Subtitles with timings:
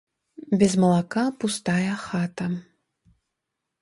[0.61, 2.47] Без малака пустая хата.